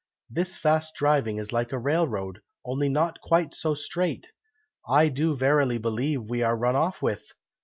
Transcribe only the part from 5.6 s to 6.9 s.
believe we are run